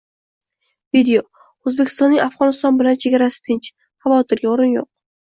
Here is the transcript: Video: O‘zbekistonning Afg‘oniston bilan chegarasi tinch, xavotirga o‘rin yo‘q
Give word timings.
Video: 0.95 1.19
O‘zbekistonning 1.71 2.21
Afg‘oniston 2.23 2.79
bilan 2.79 2.97
chegarasi 3.03 3.43
tinch, 3.49 3.69
xavotirga 4.07 4.49
o‘rin 4.55 4.73
yo‘q 4.79 4.89